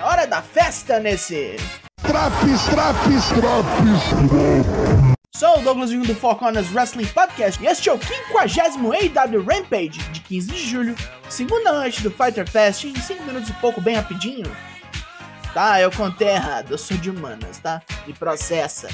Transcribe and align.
É 0.00 0.02
hora 0.02 0.26
da 0.26 0.40
festa 0.40 0.98
nesse. 0.98 1.56
Traps, 2.02 2.64
traps, 2.70 3.28
traps. 3.38 5.10
Sou 5.36 5.58
o 5.58 5.62
Douglas 5.62 5.90
Vinho 5.90 6.06
do 6.06 6.14
Four 6.14 6.36
Corners 6.36 6.72
Wrestling 6.72 7.04
Podcast 7.08 7.62
e 7.62 7.66
este 7.66 7.90
é 7.90 7.92
o 7.92 8.00
50 8.00 9.20
AW 9.20 9.44
Rampage 9.44 10.00
de 10.10 10.20
15 10.22 10.52
de 10.52 10.70
julho, 10.70 10.96
segunda 11.28 11.74
noite 11.74 12.02
do 12.02 12.10
Fighter 12.10 12.48
Fest, 12.48 12.84
em 12.84 12.96
5 12.96 13.24
minutos 13.24 13.50
e 13.50 13.52
pouco, 13.54 13.82
bem 13.82 13.96
rapidinho. 13.96 14.50
Tá, 15.52 15.78
eu 15.82 15.90
contei 15.90 16.28
errado, 16.28 16.70
eu 16.70 16.78
sou 16.78 16.96
de 16.96 17.10
humanas, 17.10 17.58
tá? 17.58 17.82
Me 18.06 18.14
processa. 18.14 18.88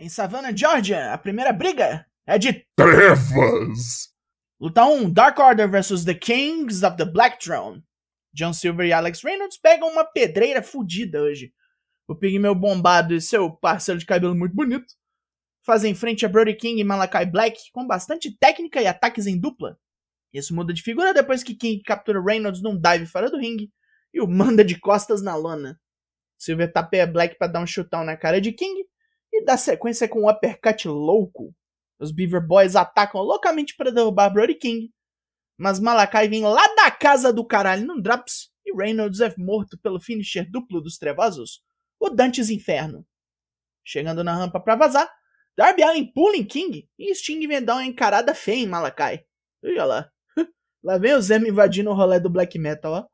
Em 0.00 0.08
Savannah, 0.08 0.56
Georgia, 0.56 1.12
a 1.12 1.18
primeira 1.18 1.52
briga 1.52 2.06
é 2.26 2.38
de 2.38 2.66
Trevas. 2.74 4.08
Luta 4.58 4.82
1, 4.82 5.12
Dark 5.12 5.38
Order 5.38 5.70
vs 5.70 6.06
The 6.06 6.14
Kings 6.14 6.82
of 6.86 6.96
the 6.96 7.04
Black 7.04 7.38
Throne. 7.38 7.84
John 8.32 8.54
Silver 8.54 8.86
e 8.86 8.94
Alex 8.94 9.22
Reynolds 9.22 9.58
pegam 9.58 9.90
uma 9.90 10.02
pedreira 10.02 10.62
fodida 10.62 11.20
hoje. 11.20 11.52
O 12.08 12.16
Pigmeu 12.16 12.54
bombado 12.54 13.12
e 13.12 13.20
seu 13.20 13.50
parceiro 13.50 13.98
de 13.98 14.06
cabelo 14.06 14.34
muito 14.34 14.54
bonito 14.54 14.86
fazem 15.66 15.94
frente 15.94 16.24
a 16.24 16.30
Brody 16.30 16.54
King 16.54 16.80
e 16.80 16.84
Malakai 16.84 17.26
Black 17.26 17.70
com 17.70 17.86
bastante 17.86 18.34
técnica 18.38 18.80
e 18.80 18.86
ataques 18.86 19.26
em 19.26 19.38
dupla. 19.38 19.78
Isso 20.32 20.54
muda 20.54 20.72
de 20.72 20.82
figura 20.82 21.12
depois 21.12 21.42
que 21.42 21.54
King 21.54 21.82
captura 21.82 22.22
Reynolds 22.22 22.62
num 22.62 22.80
dive 22.80 23.04
fora 23.04 23.30
do 23.30 23.36
ringue 23.36 23.70
e 24.14 24.20
o 24.22 24.26
manda 24.26 24.64
de 24.64 24.80
costas 24.80 25.20
na 25.20 25.36
lona. 25.36 25.78
Silver 26.38 26.72
tapeia 26.72 27.06
Black 27.06 27.36
para 27.36 27.52
dar 27.52 27.60
um 27.60 27.66
chutão 27.66 28.02
na 28.02 28.16
cara 28.16 28.40
de 28.40 28.50
King 28.50 28.88
e 29.32 29.44
dá 29.44 29.56
sequência 29.56 30.08
com 30.08 30.22
um 30.22 30.28
uppercut 30.28 30.88
louco. 30.88 31.54
Os 31.98 32.10
Beaver 32.10 32.46
Boys 32.46 32.76
atacam 32.76 33.20
loucamente 33.20 33.76
para 33.76 33.92
derrubar 33.92 34.30
Brody 34.30 34.54
King, 34.54 34.92
mas 35.58 35.78
Malakai 35.78 36.28
vem 36.28 36.42
lá 36.42 36.66
da 36.74 36.90
casa 36.90 37.32
do 37.32 37.44
caralho 37.44 37.86
num 37.86 38.00
drops 38.00 38.50
e 38.64 38.74
Reynolds 38.74 39.20
é 39.20 39.34
morto 39.36 39.78
pelo 39.78 40.00
finisher 40.00 40.50
duplo 40.50 40.80
dos 40.80 40.96
Trevosos, 40.96 41.62
o 41.98 42.08
Dantes 42.08 42.48
Inferno. 42.48 43.06
Chegando 43.84 44.24
na 44.24 44.34
rampa 44.34 44.58
para 44.58 44.76
vazar, 44.76 45.10
Darby 45.56 45.82
Allin 45.82 46.06
pula 46.06 46.36
em 46.36 46.44
King 46.44 46.88
e 46.98 47.14
Sting 47.14 47.46
vem 47.46 47.62
dar 47.62 47.74
uma 47.74 47.84
encarada 47.84 48.34
feia 48.34 48.62
em 48.62 48.66
Malakai. 48.66 49.24
Olha 49.62 49.84
lá. 49.84 50.10
Lá 50.82 50.96
vem 50.96 51.12
o 51.12 51.20
Zemo 51.20 51.46
invadindo 51.46 51.90
o 51.90 51.94
rolê 51.94 52.18
do 52.18 52.30
black 52.30 52.58
metal, 52.58 52.92
ó. 52.92 53.06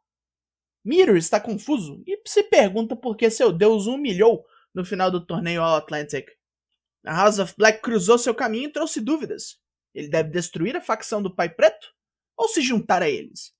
Miro 0.85 1.17
está 1.17 1.41
confuso 1.41 2.01
e 2.07 2.21
se 2.25 2.45
pergunta 2.45 2.95
por 2.95 3.17
que 3.17 3.29
seu 3.29 3.51
deus 3.51 3.89
o 3.89 3.95
humilhou 3.95 4.47
no 4.77 4.85
final 4.85 5.11
do 5.11 5.25
torneio 5.25 5.63
All 5.63 5.77
Atlantic. 5.77 6.29
A 7.03 7.15
House 7.15 7.39
of 7.39 7.55
Black 7.57 7.81
cruzou 7.81 8.19
seu 8.19 8.35
caminho 8.35 8.69
e 8.69 8.73
trouxe 8.73 9.01
dúvidas. 9.01 9.59
Ele 9.95 10.07
deve 10.07 10.29
destruir 10.29 10.77
a 10.77 10.83
facção 10.83 11.23
do 11.23 11.35
Pai 11.35 11.49
Preto 11.49 11.95
ou 12.37 12.47
se 12.47 12.61
juntar 12.61 13.03
a 13.03 13.09
eles? 13.09 13.55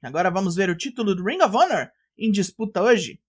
Agora 0.00 0.30
vamos 0.30 0.54
ver 0.54 0.70
o 0.70 0.76
título 0.76 1.16
do 1.16 1.24
Ring 1.24 1.42
of 1.42 1.56
Honor 1.56 1.90
em 2.16 2.30
disputa 2.30 2.80
hoje. 2.80 3.20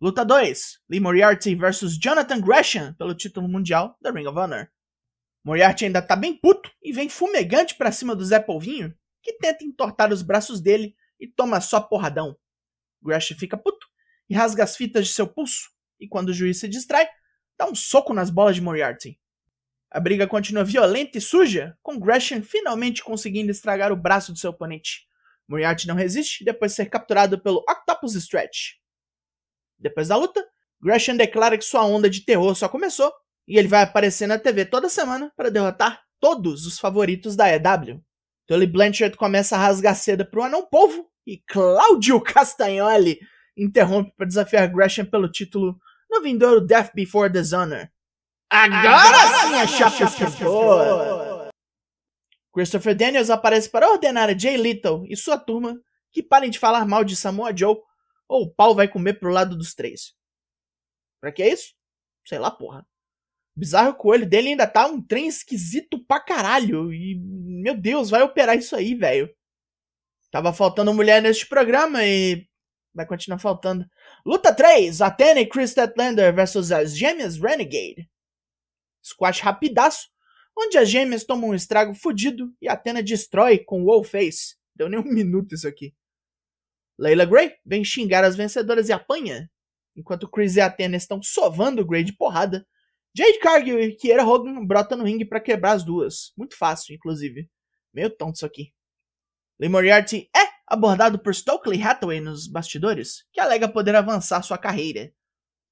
Luta 0.00 0.24
2: 0.24 0.80
Lee 0.90 0.98
Moriarty 0.98 1.54
vs 1.54 1.96
Jonathan 1.96 2.40
Gresham 2.40 2.92
pelo 2.94 3.14
título 3.14 3.48
mundial 3.48 3.96
da 4.00 4.10
Ring 4.10 4.26
of 4.26 4.36
Honor. 4.36 4.68
Moriarty 5.44 5.84
ainda 5.84 6.02
tá 6.02 6.16
bem 6.16 6.36
puto 6.36 6.68
e 6.82 6.92
vem 6.92 7.08
fumegante 7.08 7.76
para 7.76 7.92
cima 7.92 8.16
do 8.16 8.24
Zé 8.24 8.40
Polvinho, 8.40 8.92
que 9.22 9.34
tenta 9.34 9.64
entortar 9.64 10.12
os 10.12 10.22
braços 10.22 10.60
dele 10.60 10.96
e 11.20 11.28
toma 11.28 11.60
só 11.60 11.80
porradão. 11.80 12.36
Gresham 13.00 13.38
fica 13.38 13.56
puto 13.56 13.86
e 14.28 14.34
rasga 14.34 14.64
as 14.64 14.76
fitas 14.76 15.06
de 15.06 15.12
seu 15.12 15.26
pulso, 15.26 15.77
e 16.00 16.08
quando 16.08 16.28
o 16.28 16.34
juiz 16.34 16.60
se 16.60 16.68
distrai, 16.68 17.08
dá 17.58 17.66
um 17.66 17.74
soco 17.74 18.14
nas 18.14 18.30
bolas 18.30 18.54
de 18.54 18.62
Moriarty. 18.62 19.18
A 19.90 19.98
briga 19.98 20.26
continua 20.26 20.64
violenta 20.64 21.16
e 21.16 21.20
suja, 21.20 21.76
com 21.82 21.98
Gresham 21.98 22.42
finalmente 22.42 23.02
conseguindo 23.02 23.50
estragar 23.50 23.90
o 23.90 23.96
braço 23.96 24.32
do 24.32 24.38
seu 24.38 24.50
oponente. 24.50 25.06
Moriarty 25.48 25.88
não 25.88 25.94
resiste 25.94 26.44
depois 26.44 26.72
de 26.72 26.76
ser 26.76 26.86
capturado 26.86 27.40
pelo 27.40 27.64
Octopus 27.68 28.14
Stretch. 28.14 28.74
Depois 29.78 30.08
da 30.08 30.16
luta, 30.16 30.46
Gresham 30.80 31.16
declara 31.16 31.56
que 31.56 31.64
sua 31.64 31.84
onda 31.84 32.10
de 32.10 32.20
terror 32.20 32.54
só 32.54 32.68
começou 32.68 33.12
e 33.46 33.58
ele 33.58 33.66
vai 33.66 33.82
aparecer 33.82 34.26
na 34.26 34.38
TV 34.38 34.66
toda 34.66 34.90
semana 34.90 35.32
para 35.34 35.50
derrotar 35.50 36.02
todos 36.20 36.66
os 36.66 36.78
favoritos 36.78 37.34
da 37.34 37.48
EW. 37.48 38.04
Tully 38.46 38.66
Blanchard 38.66 39.16
começa 39.16 39.56
a 39.56 39.58
rasgar 39.58 39.96
seda 39.96 40.24
pro 40.24 40.42
anão 40.42 40.66
polvo 40.66 41.08
e 41.26 41.38
Claudio 41.46 42.20
Castagnoli 42.20 43.18
interrompe 43.56 44.12
para 44.16 44.26
desafiar 44.26 44.68
Gresham 44.68 45.06
pelo 45.06 45.30
título 45.30 45.78
no 46.18 46.22
vindouro 46.22 46.60
Death 46.60 46.92
Before 46.94 47.32
Dishonor. 47.32 47.88
Agora, 48.50 49.46
sim 49.46 49.54
a 49.54 49.66
chapa 49.66 50.04
esquentou! 50.04 51.48
Christopher 52.52 52.96
Daniels 52.96 53.30
aparece 53.30 53.70
para 53.70 53.90
ordenar 53.90 54.28
a 54.28 54.36
Jay 54.36 54.56
Little 54.56 55.04
e 55.06 55.16
sua 55.16 55.38
turma 55.38 55.80
que 56.10 56.22
parem 56.22 56.50
de 56.50 56.58
falar 56.58 56.84
mal 56.86 57.04
de 57.04 57.14
Samoa 57.14 57.56
Joe 57.56 57.76
ou 58.26 58.42
o 58.42 58.50
pau 58.50 58.74
vai 58.74 58.88
comer 58.88 59.14
pro 59.14 59.30
lado 59.30 59.56
dos 59.56 59.74
três. 59.74 60.14
Pra 61.20 61.30
que 61.30 61.44
isso? 61.44 61.74
Sei 62.26 62.38
lá, 62.38 62.50
porra. 62.50 62.86
O 63.56 63.60
bizarro 63.60 63.94
coelho 63.94 64.28
dele 64.28 64.48
ainda 64.48 64.66
tá 64.66 64.86
um 64.86 65.00
trem 65.00 65.28
esquisito 65.28 66.04
pra 66.04 66.20
caralho. 66.20 66.92
E, 66.92 67.16
meu 67.18 67.76
Deus, 67.76 68.10
vai 68.10 68.22
operar 68.22 68.56
isso 68.56 68.74
aí, 68.74 68.94
velho. 68.94 69.28
Tava 70.30 70.52
faltando 70.52 70.94
mulher 70.94 71.22
neste 71.22 71.46
programa 71.46 72.04
e. 72.04 72.46
Vai 72.94 73.06
continuar 73.06 73.38
faltando. 73.38 73.88
Luta 74.28 74.54
3: 74.54 75.00
Athena 75.00 75.40
e 75.40 75.46
Chris 75.46 75.70
Statlander 75.70 76.34
versus 76.34 76.70
as 76.70 76.94
Gêmeas 76.94 77.38
Renegade. 77.38 78.06
Squash 79.02 79.40
rapidaço, 79.40 80.06
onde 80.54 80.76
as 80.76 80.90
gêmeas 80.90 81.24
tomam 81.24 81.48
um 81.48 81.54
estrago 81.54 81.94
fudido 81.94 82.54
e 82.60 82.68
Athena 82.68 83.02
destrói 83.02 83.56
com 83.56 83.82
o 83.86 84.04
Face. 84.04 84.58
Deu 84.76 84.86
nem 84.86 85.00
um 85.00 85.04
minuto 85.10 85.54
isso 85.54 85.66
aqui. 85.66 85.94
Layla 86.98 87.24
Gray 87.24 87.54
vem 87.64 87.82
xingar 87.82 88.22
as 88.22 88.36
vencedoras 88.36 88.90
e 88.90 88.92
apanha. 88.92 89.50
Enquanto 89.96 90.28
Chris 90.28 90.56
e 90.56 90.60
Athena 90.60 90.98
estão 90.98 91.22
sovando 91.22 91.86
Gray 91.86 92.04
de 92.04 92.12
porrada, 92.12 92.68
Jade 93.16 93.38
Cargill 93.38 93.80
e 93.80 93.94
Kiera 93.94 94.26
Hogan 94.26 94.62
brotam 94.66 94.98
no 94.98 95.04
ringue 95.04 95.24
para 95.24 95.40
quebrar 95.40 95.72
as 95.72 95.82
duas. 95.82 96.34
Muito 96.36 96.54
fácil, 96.54 96.94
inclusive. 96.94 97.48
Meio 97.94 98.10
tonto 98.10 98.34
isso 98.34 98.44
aqui. 98.44 98.74
Lee 99.58 99.70
Moriarty 99.70 100.28
é 100.36 100.47
abordado 100.68 101.18
por 101.18 101.34
Stokely 101.34 101.82
Hathaway 101.82 102.20
nos 102.20 102.46
bastidores, 102.46 103.24
que 103.32 103.40
alega 103.40 103.68
poder 103.68 103.96
avançar 103.96 104.42
sua 104.42 104.58
carreira. 104.58 105.12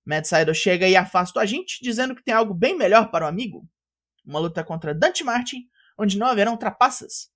Mad 0.04 0.24
Sydal 0.24 0.54
chega 0.54 0.88
e 0.88 0.96
afasta 0.96 1.38
o 1.38 1.42
agente, 1.42 1.78
dizendo 1.82 2.14
que 2.14 2.22
tem 2.22 2.32
algo 2.32 2.54
bem 2.54 2.76
melhor 2.76 3.10
para 3.10 3.24
o 3.24 3.28
amigo. 3.28 3.68
Uma 4.24 4.38
luta 4.38 4.64
contra 4.64 4.94
Dante 4.94 5.22
Martin, 5.22 5.68
onde 5.98 6.18
não 6.18 6.26
haverão 6.26 6.56
trapaças. 6.56 7.30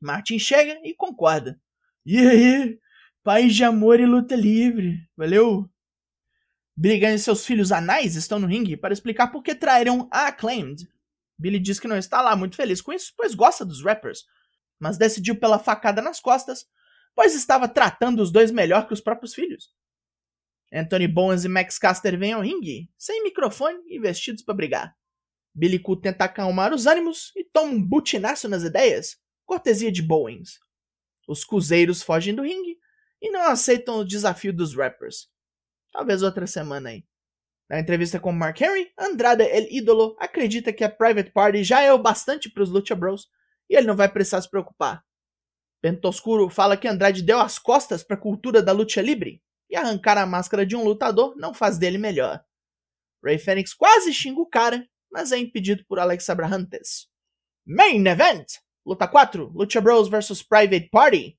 Martin 0.00 0.38
chega 0.38 0.80
e 0.82 0.94
concorda. 0.94 1.60
E 2.04 2.18
aí? 2.18 2.78
Paz 3.22 3.54
de 3.54 3.64
amor 3.64 4.00
e 4.00 4.06
luta 4.06 4.36
livre. 4.36 5.00
Valeu? 5.16 5.68
Brigan 6.76 7.14
e 7.14 7.18
seus 7.18 7.44
filhos 7.44 7.72
anais 7.72 8.16
estão 8.16 8.38
no 8.38 8.46
ringue 8.46 8.76
para 8.76 8.92
explicar 8.92 9.28
por 9.28 9.42
que 9.42 9.54
traíram 9.54 10.08
a 10.12 10.26
Acclaimed. 10.26 10.86
Billy 11.38 11.58
diz 11.58 11.80
que 11.80 11.88
não 11.88 11.96
está 11.96 12.20
lá 12.20 12.36
muito 12.36 12.56
feliz 12.56 12.80
com 12.80 12.92
isso, 12.92 13.12
pois 13.16 13.34
gosta 13.34 13.64
dos 13.64 13.82
rappers, 13.82 14.24
mas 14.78 14.98
decidiu 14.98 15.38
pela 15.38 15.58
facada 15.58 16.00
nas 16.00 16.20
costas, 16.20 16.66
pois 17.16 17.34
estava 17.34 17.66
tratando 17.66 18.20
os 18.20 18.30
dois 18.30 18.50
melhor 18.50 18.86
que 18.86 18.92
os 18.92 19.00
próprios 19.00 19.34
filhos. 19.34 19.74
Anthony 20.72 21.08
Bowens 21.08 21.44
e 21.46 21.48
Max 21.48 21.78
Caster 21.78 22.18
vêm 22.18 22.34
ao 22.34 22.42
ringue, 22.42 22.90
sem 22.98 23.22
microfone 23.22 23.78
e 23.86 23.98
vestidos 23.98 24.42
para 24.42 24.54
brigar. 24.54 24.96
Billy 25.54 25.78
Koo 25.78 25.96
tenta 25.96 26.24
acalmar 26.24 26.74
os 26.74 26.86
ânimos 26.86 27.32
e 27.34 27.42
toma 27.42 27.72
um 27.72 27.82
butinaço 27.82 28.46
nas 28.46 28.62
ideias, 28.62 29.16
cortesia 29.46 29.90
de 29.90 30.02
Bowens. 30.02 30.58
Os 31.26 31.42
cuzeiros 31.42 32.02
fogem 32.02 32.34
do 32.34 32.42
ringue 32.42 32.76
e 33.22 33.30
não 33.30 33.42
aceitam 33.48 33.96
o 33.96 34.04
desafio 34.04 34.52
dos 34.52 34.76
rappers. 34.76 35.28
Talvez 35.92 36.22
outra 36.22 36.46
semana 36.46 36.90
aí. 36.90 37.06
Na 37.70 37.80
entrevista 37.80 38.20
com 38.20 38.30
Mark 38.30 38.60
Henry, 38.60 38.92
Andrade 38.98 39.44
El 39.44 39.66
Ídolo 39.70 40.14
acredita 40.20 40.72
que 40.72 40.84
a 40.84 40.90
Private 40.90 41.30
Party 41.32 41.64
já 41.64 41.80
é 41.80 41.90
o 41.90 41.98
bastante 41.98 42.50
para 42.50 42.62
os 42.62 42.68
Lucha 42.68 42.94
Bros 42.94 43.28
e 43.70 43.74
ele 43.74 43.86
não 43.86 43.96
vai 43.96 44.08
precisar 44.08 44.42
se 44.42 44.50
preocupar. 44.50 45.05
Pentoscuro 45.86 46.50
fala 46.50 46.76
que 46.76 46.88
Andrade 46.88 47.22
deu 47.22 47.38
as 47.38 47.60
costas 47.60 48.02
para 48.02 48.16
a 48.16 48.20
cultura 48.20 48.60
da 48.60 48.72
luta 48.72 49.00
livre 49.00 49.40
e 49.70 49.76
arrancar 49.76 50.18
a 50.18 50.26
máscara 50.26 50.66
de 50.66 50.74
um 50.74 50.82
lutador 50.82 51.36
não 51.36 51.54
faz 51.54 51.78
dele 51.78 51.96
melhor. 51.96 52.44
Ray 53.24 53.38
Fênix 53.38 53.72
quase 53.72 54.12
xinga 54.12 54.40
o 54.40 54.46
cara, 54.46 54.84
mas 55.08 55.30
é 55.30 55.38
impedido 55.38 55.84
por 55.86 56.00
Alex 56.00 56.28
Abrahantes. 56.28 57.06
Main 57.64 58.04
Event! 58.04 58.54
Luta 58.84 59.06
4, 59.06 59.52
Lucha 59.54 59.80
Bros 59.80 60.08
vs 60.08 60.42
Private 60.42 60.88
Party. 60.90 61.38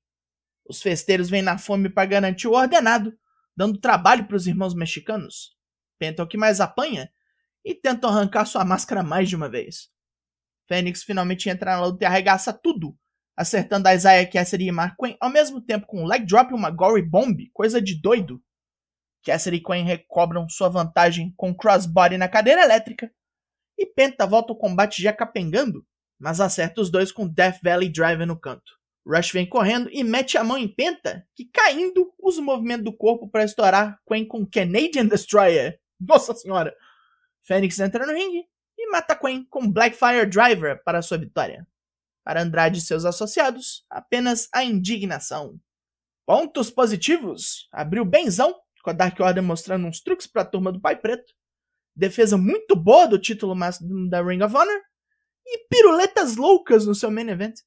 Os 0.66 0.80
festeiros 0.80 1.28
vêm 1.28 1.42
na 1.42 1.58
fome 1.58 1.90
para 1.90 2.08
garantir 2.08 2.48
o 2.48 2.52
ordenado, 2.52 3.14
dando 3.54 3.78
trabalho 3.78 4.26
para 4.26 4.36
os 4.36 4.46
irmãos 4.46 4.72
mexicanos. 4.72 5.58
Penta 5.98 6.22
é 6.22 6.24
o 6.24 6.26
que 6.26 6.38
mais 6.38 6.58
apanha 6.58 7.12
e 7.62 7.74
tentam 7.74 8.08
arrancar 8.08 8.46
sua 8.46 8.64
máscara 8.64 9.02
mais 9.02 9.28
de 9.28 9.36
uma 9.36 9.50
vez. 9.50 9.90
Fênix 10.66 11.02
finalmente 11.02 11.50
entra 11.50 11.72
na 11.72 11.84
luta 11.84 12.02
e 12.02 12.06
arregaça 12.06 12.50
tudo, 12.50 12.96
acertando 13.38 13.86
a 13.86 13.94
Isaiah 13.94 14.28
Cassidy 14.28 14.66
e 14.66 14.72
Mark 14.72 14.96
Quinn 15.00 15.14
ao 15.20 15.30
mesmo 15.30 15.60
tempo 15.60 15.86
com 15.86 16.02
um 16.02 16.06
leg 16.06 16.26
drop 16.26 16.50
e 16.50 16.54
uma 16.54 16.70
gory 16.70 17.02
bomb, 17.02 17.38
coisa 17.54 17.80
de 17.80 17.94
doido. 17.94 18.42
Cassidy 19.24 19.58
e 19.58 19.62
Quen 19.62 19.84
recobram 19.84 20.48
sua 20.48 20.68
vantagem 20.68 21.32
com 21.36 21.54
crossbody 21.54 22.18
na 22.18 22.28
cadeira 22.28 22.62
elétrica. 22.62 23.08
E 23.78 23.86
Penta 23.86 24.26
volta 24.26 24.52
ao 24.52 24.58
combate 24.58 25.00
já 25.00 25.12
capengando, 25.12 25.86
mas 26.18 26.40
acerta 26.40 26.80
os 26.80 26.90
dois 26.90 27.12
com 27.12 27.28
Death 27.28 27.60
Valley 27.62 27.88
Driver 27.88 28.26
no 28.26 28.36
canto. 28.36 28.76
Rush 29.06 29.30
vem 29.30 29.48
correndo 29.48 29.88
e 29.92 30.02
mete 30.02 30.36
a 30.36 30.42
mão 30.42 30.58
em 30.58 30.66
Penta, 30.66 31.24
que 31.36 31.44
caindo 31.44 32.12
usa 32.18 32.40
o 32.40 32.44
movimento 32.44 32.82
do 32.82 32.96
corpo 32.96 33.30
para 33.30 33.44
estourar 33.44 34.00
Quen 34.04 34.26
com 34.26 34.44
Canadian 34.44 35.06
Destroyer. 35.06 35.78
Nossa 36.00 36.34
senhora! 36.34 36.74
Fênix 37.44 37.78
entra 37.78 38.04
no 38.04 38.12
ringue 38.12 38.44
e 38.76 38.90
mata 38.90 39.14
Quen 39.14 39.46
com 39.48 39.70
Blackfire 39.70 40.26
Driver 40.26 40.82
para 40.82 41.02
sua 41.02 41.18
vitória. 41.18 41.64
Para 42.28 42.42
Andrade 42.42 42.78
e 42.78 42.82
seus 42.82 43.06
associados, 43.06 43.86
apenas 43.88 44.50
a 44.52 44.62
indignação. 44.62 45.58
Pontos 46.26 46.70
positivos. 46.70 47.66
Abriu 47.72 48.04
benzão, 48.04 48.54
com 48.82 48.90
a 48.90 48.92
Dark 48.92 49.18
Order 49.18 49.42
mostrando 49.42 49.86
uns 49.86 50.02
truques 50.02 50.26
para 50.26 50.42
a 50.42 50.44
turma 50.44 50.70
do 50.70 50.78
Pai 50.78 50.94
Preto. 50.94 51.32
Defesa 51.96 52.36
muito 52.36 52.76
boa 52.76 53.08
do 53.08 53.18
título 53.18 53.54
da 54.10 54.20
Ring 54.20 54.42
of 54.42 54.54
Honor. 54.54 54.78
E 55.46 55.66
piruletas 55.70 56.36
loucas 56.36 56.84
no 56.84 56.94
seu 56.94 57.10
main 57.10 57.30
event. 57.30 57.60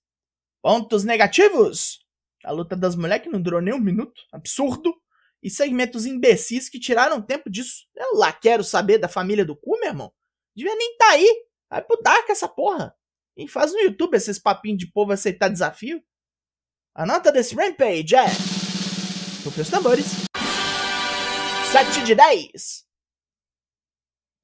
Pontos 0.62 1.04
negativos. 1.04 2.06
A 2.44 2.52
luta 2.52 2.76
das 2.76 2.96
mulheres 2.96 3.24
que 3.24 3.32
não 3.32 3.42
durou 3.42 3.62
nem 3.62 3.74
um 3.74 3.80
minuto. 3.80 4.22
Absurdo. 4.32 4.94
E 5.42 5.50
segmentos 5.50 6.06
imbecis 6.06 6.70
que 6.70 6.80
tiraram 6.80 7.20
tempo 7.20 7.50
disso. 7.50 7.88
Eu 7.96 8.16
lá 8.16 8.32
quero 8.32 8.64
saber 8.64 9.00
da 9.00 9.08
família 9.08 9.44
do 9.44 9.56
cu, 9.56 9.80
meu 9.80 9.90
irmão. 9.90 10.14
Devia 10.56 10.76
nem 10.76 10.98
tá 10.98 11.10
aí. 11.14 11.46
Vai 11.68 11.82
pro 11.82 12.00
Dark 12.04 12.30
essa 12.30 12.48
porra. 12.48 12.96
E 13.38 13.48
faz 13.48 13.72
no 13.72 13.80
YouTube 13.80 14.16
esses 14.16 14.38
papinhos 14.38 14.80
de 14.80 14.92
povo 14.92 15.12
aceitar 15.12 15.50
desafio. 15.50 16.02
A 16.96 17.06
nota 17.06 17.32
desse 17.32 17.56
Rampage 17.56 18.16
é. 18.16 18.26
Rufem 19.44 19.62
os 19.62 19.70
tambores. 19.70 20.06
7 21.72 22.04
de 22.04 22.16
10. 22.16 22.84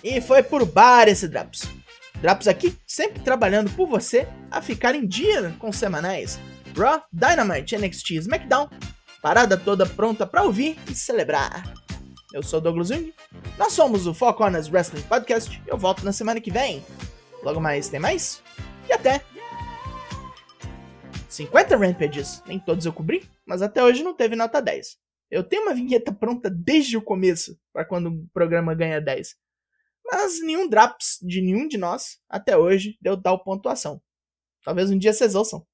E 0.03 0.21
foi 0.21 0.41
por 0.43 0.65
bar 0.65 1.07
esse 1.07 1.27
Drops. 1.27 1.63
Drops 2.21 2.47
aqui 2.47 2.77
sempre 2.87 3.21
trabalhando 3.21 3.69
por 3.75 3.87
você 3.87 4.27
a 4.49 4.61
ficar 4.61 4.95
em 4.95 5.05
dia 5.05 5.55
com 5.59 5.69
os 5.69 5.77
semanais. 5.77 6.39
Raw, 6.75 7.03
Dynamite, 7.11 7.77
NXT 7.77 8.11
SmackDown. 8.11 8.69
Parada 9.21 9.57
toda 9.57 9.85
pronta 9.85 10.25
para 10.25 10.43
ouvir 10.43 10.77
e 10.89 10.95
celebrar. 10.95 11.73
Eu 12.33 12.43
sou 12.43 12.61
Douglas 12.61 12.89
Jung. 12.89 13.13
Nós 13.57 13.73
somos 13.73 14.05
o 14.05 14.13
Four 14.13 14.33
Corners 14.35 14.69
Wrestling 14.69 15.01
Podcast. 15.01 15.61
Eu 15.65 15.77
volto 15.77 16.05
na 16.05 16.13
semana 16.13 16.39
que 16.39 16.51
vem. 16.51 16.85
Logo 17.43 17.59
mais 17.59 17.89
tem 17.89 17.99
mais. 17.99 18.41
E 18.87 18.93
até! 18.93 19.23
50 21.29 21.75
Rampages, 21.75 22.41
nem 22.45 22.59
todos 22.59 22.85
eu 22.85 22.93
cobri, 22.93 23.29
mas 23.45 23.61
até 23.61 23.83
hoje 23.83 24.03
não 24.03 24.15
teve 24.15 24.35
nota 24.35 24.61
10. 24.61 24.97
Eu 25.29 25.43
tenho 25.43 25.63
uma 25.63 25.73
vinheta 25.73 26.11
pronta 26.11 26.49
desde 26.49 26.97
o 26.97 27.01
começo, 27.01 27.59
para 27.73 27.83
quando 27.83 28.09
o 28.09 28.27
programa 28.33 28.73
ganha 28.73 29.01
10. 29.01 29.35
Mas 30.09 30.41
nenhum 30.41 30.69
Draps 30.69 31.19
de 31.21 31.41
nenhum 31.41 31.67
de 31.67 31.77
nós, 31.77 32.17
até 32.29 32.57
hoje, 32.57 32.97
deu 33.01 33.21
tal 33.21 33.43
pontuação. 33.43 34.01
Talvez 34.63 34.89
um 34.89 34.97
dia 34.97 35.11
vocês 35.11 35.35
ouçam. 35.35 35.65